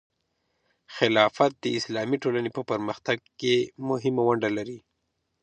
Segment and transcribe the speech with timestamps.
[0.95, 3.55] خلافت د اسلامي ټولنې په پرمختګ کې
[3.89, 4.79] مهمه ونډه لري.